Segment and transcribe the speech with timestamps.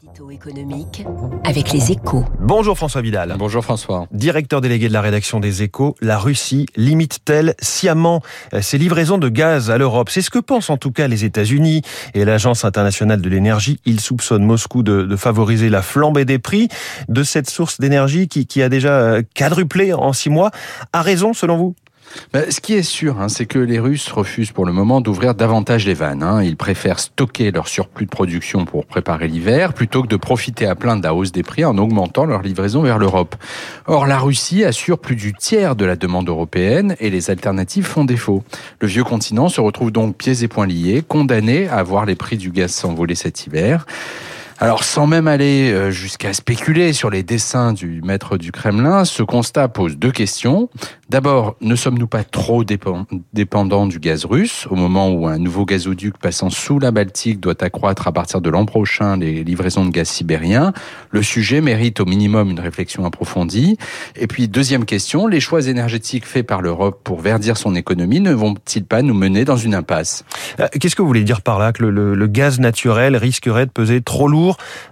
[0.00, 1.04] L'édito économique
[1.44, 2.24] avec les échos.
[2.38, 3.34] Bonjour François Vidal.
[3.36, 4.06] Bonjour François.
[4.12, 8.22] Directeur délégué de la rédaction des échos, la Russie limite-t-elle sciemment
[8.54, 10.08] euh, ses livraisons de gaz à l'Europe?
[10.10, 11.82] C'est ce que pensent en tout cas les États-Unis
[12.14, 13.80] et l'Agence internationale de l'énergie.
[13.86, 16.68] Ils soupçonnent Moscou de, de, favoriser la flambée des prix
[17.08, 20.52] de cette source d'énergie qui, qui a déjà euh, quadruplé en six mois.
[20.92, 21.74] A raison selon vous?
[22.32, 25.86] Ce qui est sûr, hein, c'est que les Russes refusent pour le moment d'ouvrir davantage
[25.86, 26.22] les vannes.
[26.22, 26.42] Hein.
[26.42, 30.74] Ils préfèrent stocker leur surplus de production pour préparer l'hiver plutôt que de profiter à
[30.74, 33.36] plein de la hausse des prix en augmentant leur livraison vers l'Europe.
[33.86, 38.04] Or, la Russie assure plus du tiers de la demande européenne et les alternatives font
[38.04, 38.44] défaut.
[38.80, 42.36] Le vieux continent se retrouve donc pieds et poings liés, condamné à voir les prix
[42.36, 43.86] du gaz s'envoler cet hiver.
[44.60, 49.22] Alors, sans même aller euh, jusqu'à spéculer sur les dessins du maître du Kremlin, ce
[49.22, 50.68] constat pose deux questions.
[51.08, 56.18] D'abord, ne sommes-nous pas trop dépendants du gaz russe au moment où un nouveau gazoduc
[56.18, 60.08] passant sous la Baltique doit accroître à partir de l'an prochain les livraisons de gaz
[60.08, 60.72] sibérien
[61.12, 63.78] Le sujet mérite au minimum une réflexion approfondie.
[64.16, 68.32] Et puis, deuxième question, les choix énergétiques faits par l'Europe pour verdir son économie ne
[68.32, 70.24] vont-ils pas nous mener dans une impasse?
[70.58, 73.70] Euh, Qu'est-ce que vous voulez dire par là Que le, le gaz naturel risquerait de
[73.70, 74.47] peser trop lourd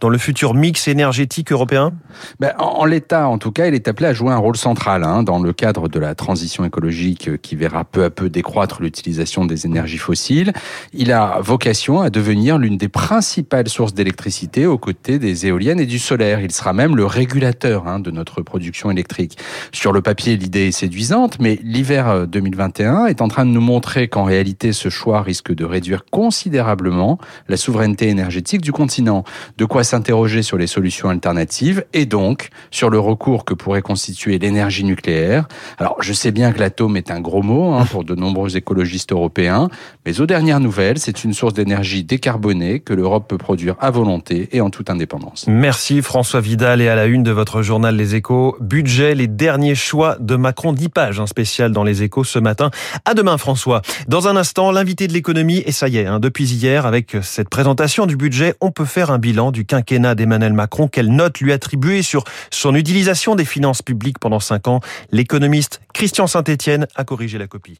[0.00, 1.92] dans le futur mix énergétique européen
[2.38, 5.22] ben, En, l'état, en tout cas, il est appelé à jouer un rôle central hein,
[5.22, 9.44] dans le cadre de la transition écologique euh, qui verra peu à peu décroître l'utilisation
[9.44, 10.52] des énergies fossiles.
[10.92, 15.86] Il a vocation à devenir l'une des principales sources d'électricité aux côtés des éoliennes et
[15.86, 16.40] du solaire.
[16.40, 19.38] Il sera même le régulateur hein, de notre production électrique.
[19.72, 23.60] Sur le papier, l'idée est séduisante, mais l'hiver 2021 euh, est en train de nous
[23.60, 29.24] montrer qu'en réalité, ce choix risque de réduire considérablement la souveraineté énergétique du continent
[29.58, 34.38] de quoi s'interroger sur les solutions alternatives et donc sur le recours que pourrait constituer
[34.38, 35.46] l'énergie nucléaire.
[35.78, 39.12] Alors, je sais bien que l'atome est un gros mot hein, pour de nombreux écologistes
[39.12, 39.68] européens,
[40.06, 44.48] mais aux dernières nouvelles, c'est une source d'énergie décarbonée que l'Europe peut produire à volonté
[44.52, 45.46] et en toute indépendance.
[45.48, 49.74] Merci François Vidal et à la une de votre journal Les Échos, budget, les derniers
[49.74, 52.70] choix de Macron, 10 pages, un spécial dans Les Échos ce matin.
[53.04, 53.82] À demain François.
[54.08, 57.48] Dans un instant, l'invité de l'économie, et ça y est, hein, depuis hier, avec cette
[57.48, 60.88] présentation du budget, on peut faire un du quinquennat d'Emmanuel Macron.
[60.88, 64.80] Quelle note lui attribuer sur son utilisation des finances publiques pendant cinq ans?
[65.12, 67.78] L'économiste Christian Saint-Etienne a corrigé la copie.